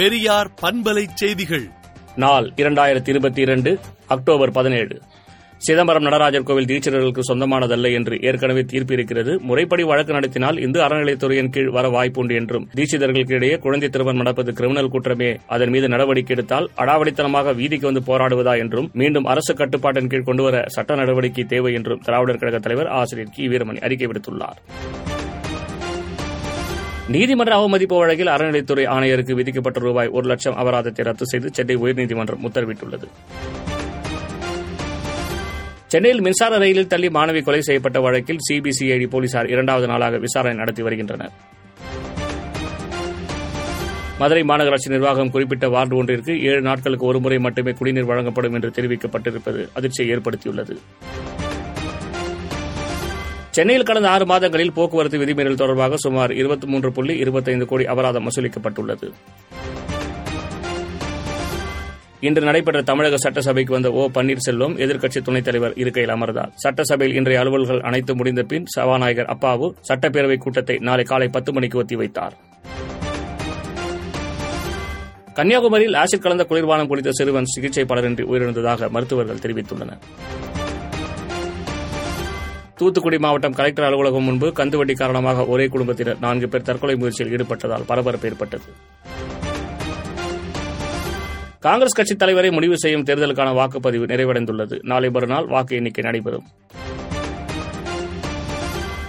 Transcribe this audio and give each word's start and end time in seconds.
பெரியார் 0.00 0.50
பண்பலை 0.62 1.06
செய்திகள். 1.14 1.68
நாள் 2.16 2.52
இரண்டாயிரத்தி 2.56 3.08
இருபத்தி 3.08 3.40
இரண்டு 3.40 3.78
அக்டோபர் 4.06 4.50
பதினேழு. 4.50 5.00
சிதம்பரம் 5.56 6.02
நடராஜர் 6.02 6.42
கோவில் 6.42 6.64
தீட்சிதர்களுக்கு 6.64 7.20
சொந்தமானதல்ல 7.32 7.92
என்று 7.92 8.18
ஏற்கனவே 8.20 8.62
தீர்ப்பு 8.62 8.94
இருக்கிறது 8.94 9.40
முறைப்படி 9.40 9.82
வழக்கு 9.82 10.12
நடத்தினால் 10.12 10.58
இந்து 10.58 10.80
அறநிலையத்துறையின் 10.80 11.50
கீழ் 11.50 11.68
வர 11.68 11.88
வாய்ப்புண்டு 11.88 12.34
என்றும் 12.34 12.68
தீட்சிதர்களுக்கு 12.74 13.32
இடையே 13.32 13.56
குழந்தை 13.56 13.88
திருமணம் 13.88 14.16
நடப்பது 14.16 14.52
கிரிமினல் 14.52 14.88
குற்றமே 14.88 15.36
அதன் 15.46 15.70
மீது 15.70 15.88
நடவடிக்கை 15.88 16.36
எடுத்தால் 16.36 16.70
அடாவடித்தனமாக 16.76 17.54
வீதிக்கு 17.54 17.92
வந்து 17.92 18.02
போராடுவதா 18.06 18.58
என்றும் 18.58 18.90
மீண்டும் 18.92 19.24
அரசு 19.24 19.54
கட்டுப்பாட்டின் 19.54 20.06
கீழ் 20.06 20.22
கொண்டுவர 20.22 20.64
சட்ட 20.66 20.94
நடவடிக்கை 20.94 21.44
தேவை 21.44 21.72
என்றும் 21.72 22.00
திராவிடர் 22.04 22.38
கழக 22.38 22.58
தலைவர் 22.58 22.86
ஆசிரியர் 22.86 23.32
கி. 23.34 23.48
வீரமணி 23.48 23.80
அறிக்கை 23.80 24.06
விடுத்துள்ளார். 24.06 24.58
நீதிமன்ற 27.14 27.52
அவமதிப்பு 27.54 27.96
வழக்கில் 27.96 28.26
அறநிலைத்துறை 28.26 28.82
ஆணையருக்கு 28.94 29.32
விதிக்கப்பட்ட 29.32 29.78
ரூபாய் 29.80 30.08
ஒரு 30.08 30.26
லட்சம் 30.26 30.56
அபராதத்தை 30.56 31.04
ரத்து 31.04 31.26
செய்து 31.26 31.48
சென்னை 31.52 31.76
உயர்நீதிமன்றம் 31.76 32.44
உத்தரவிட்டுள்ளது. 32.48 33.06
சென்னையில் 35.86 36.20
மின்சார 36.20 36.58
ரயிலில் 36.58 36.86
தள்ளி 36.86 37.08
மாணவி 37.08 37.40
கொலை 37.42 37.60
செய்யப்பட்ட 37.60 38.00
வழக்கில் 38.00 38.44
சிபிசிஐடி 38.46 39.08
போலீசார் 39.08 39.50
இரண்டாவது 39.50 39.86
நாளாக 39.86 40.18
விசாரணை 40.18 40.56
நடத்தி 40.56 40.82
வருகின்றனர். 40.82 41.32
மதுரை 44.18 44.42
மாநகராட்சி 44.42 44.88
நிர்வாகம் 44.88 45.30
குறிப்பிட்ட 45.30 45.68
வார்டு 45.68 45.96
ஒன்றிற்கு 45.96 46.32
ஏழு 46.50 46.62
நாட்களுக்கு 46.62 47.06
ஒருமுறை 47.06 47.38
மட்டுமே 47.38 47.72
குடிநீர் 47.72 48.10
வழங்கப்படும் 48.12 48.54
என்று 48.54 48.70
தெரிவிக்கப்பட்டிருப்பது 48.78 49.68
அதிர்ச்சியை 49.74 50.16
ஏற்படுத்தியுள்ளது. 50.16 50.76
சென்னையில் 53.50 53.82
கடந்த 53.82 54.08
ஆறு 54.08 54.26
மாதங்களில் 54.26 54.72
போக்குவரத்து 54.72 55.18
விதிமீறல் 55.18 55.54
தொடர்பாக 55.54 55.96
சுமார் 55.96 56.32
இருபத்தி 56.32 56.66
மூன்று 56.66 56.92
புள்ளி 56.92 57.16
இருபத்தைந்து 57.16 57.66
கோடி 57.66 57.84
அபராதம் 57.84 58.26
வசூலிக்கப்பட்டுள்ளது. 58.26 59.12
இன்று 62.20 62.42
நடைபெற்ற 62.42 62.82
தமிழக 62.82 63.16
சட்டசபைக்கு 63.16 63.72
வந்த 63.72 63.90
ஓ 63.92 64.08
பன்னீர்செல்வம் 64.14 64.74
எதிர்க்கட்சி 64.84 65.20
துணைத் 65.22 65.44
தலைவர் 65.44 65.72
இருக்கையில் 65.74 66.12
அமர்ந்தார். 66.12 66.52
சட்டசபையில் 66.54 67.16
இன்றைய 67.16 67.40
அலுவல்கள் 67.40 67.80
அனைத்து 67.80 68.14
முடிந்த 68.14 68.42
பின் 68.42 68.66
சபாநாயகர் 68.66 69.30
அப்பாவு 69.34 69.74
சட்டப்பேரவை 69.88 70.36
கூட்டத்தை 70.36 70.78
நாளை 70.78 71.04
காலை 71.04 71.28
பத்து 71.28 71.52
மணிக்கு 71.52 71.82
ஒத்திவைத்தார் 71.82 72.36
கன்னியாகுமரியில் 75.34 75.94
ஆசிட் 75.94 76.22
கலந்த 76.22 76.46
குளிர்பானம் 76.48 76.86
குடித்த 76.86 77.10
சிறுவன் 77.10 77.44
சிகிச்சை 77.44 77.84
பலரின்றி 77.84 78.22
உயிரிழந்ததாக 78.22 78.90
மருத்துவர்கள் 78.90 79.36
தெரிவித்துள்ளனர். 79.36 80.02
தூத்துக்குடி 82.80 83.18
மாவட்டம் 83.18 83.52
கலெக்டர் 83.52 83.84
அலுவலகம் 83.84 84.22
முன்பு 84.22 84.48
கந்துவட்டி 84.48 84.92
காரணமாக 84.92 85.46
ஒரே 85.46 85.66
குடும்பத்தினர் 85.66 86.20
நான்கு 86.20 86.48
பேர் 86.48 86.62
தற்கொலை 86.62 86.94
முயற்சியில் 86.96 87.32
ஈடுபட்டதால் 87.36 87.86
பரபரப்பு 87.86 88.28
ஏற்பட்டது. 88.28 88.68
காங்கிரஸ் 91.58 91.92
கட்சித் 91.92 92.18
தலைவரை 92.18 92.50
முடிவு 92.50 92.78
செய்யும் 92.78 93.04
தேர்தலுக்கான 93.04 93.50
வாக்குப்பதிவு 93.58 94.06
நிறைவடைந்துள்ளது. 94.12 94.78
நாளை 94.82 95.10
மறுநாள் 95.10 95.46
வாக்கு 95.46 95.76
எண்ணிக்கை 95.76 96.04
நடைபெறும். 96.04 96.46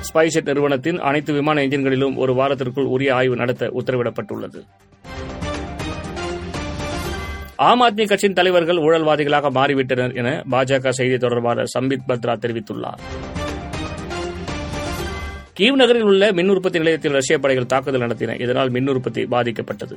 ஸ்பைசெட் 0.00 0.46
நிறுவனத்தின் 0.46 0.98
அனைத்து 0.98 1.32
விமான 1.32 1.60
எஞ்சின்களிலும் 1.60 2.16
ஒரு 2.16 2.34
வாரத்திற்குள் 2.34 2.90
உரிய 2.96 3.14
ஆய்வு 3.14 3.36
நடத்த 3.36 3.66
உத்தரவிடப்பட்டுள்ளது. 3.66 4.62
ஆம் 7.56 7.82
ஆத்மி 7.82 8.06
கட்சியின் 8.06 8.34
தலைவர்கள் 8.34 8.76
ஊழல்வாதிகளாக 8.76 9.50
மாறிவிட்டனர் 9.58 10.16
என 10.16 10.44
பாஜக 10.50 10.88
செய்தி 10.88 11.16
தொடர்பாளர் 11.16 11.70
சம்பித் 11.78 12.08
பத்ரா 12.08 12.34
தெரிவித்துள்ளார். 12.36 13.02
கீவ் 15.60 15.74
நகரில் 15.74 16.02
உள்ள 16.02 16.32
மின் 16.32 16.48
உற்பத்தி 16.48 16.78
நிலையத்தில் 16.78 17.12
ரஷ்ய 17.12 17.38
படைகள் 17.38 17.66
தாக்குதல் 17.66 18.00
நடத்தின. 18.00 18.40
இதனால் 18.40 18.70
மின் 18.70 18.88
உற்பத்தி 18.88 19.22
பாதிக்கப்பட்டது. 19.24 19.96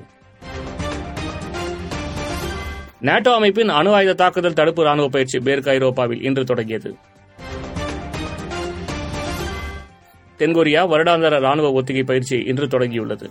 நாட்டோ 3.00 3.34
அமைப்பின் 3.34 3.70
அணு 3.70 3.94
ஆயுத 3.94 4.14
தாக்குதல் 4.14 4.54
தடுப்பு 4.54 4.84
ராணுவ 4.84 5.08
பயிற்சி 5.08 5.40
மேற்கு 5.40 5.70
ஐரோப்பாவில் 5.70 6.22
இன்று 6.22 6.44
தொடங்கியது. 6.44 6.96
தென்கொரியா 10.40 10.82
வருடாந்திர 10.94 11.40
ராணுவ 11.40 11.72
ஒத்திகை 11.72 12.04
பயிற்சி 12.04 12.44
இன்று 12.46 12.66
தொடங்கியுள்ளது. 12.66 13.30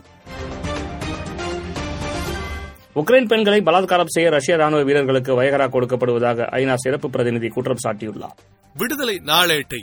உக்ரைன் 2.94 3.26
பெண்களை 3.26 3.60
பலாத்காரம் 3.60 4.12
செய்ய 4.16 4.30
ரஷ்ய 4.30 4.56
ராணுவ 4.56 4.82
வீரர்களுக்கு 4.82 5.42
வயகரா 5.42 5.68
கொடுக்கப்படுவதாக 5.68 6.48
ஐநா 6.52 6.74
சிறப்பு 6.74 7.10
பிரதிநிதி 7.10 7.48
குற்றம் 7.48 7.82
சாட்டியுள்ளார். 7.86 8.38
விடுதலை 8.76 9.20
நாளேட்டை 9.24 9.82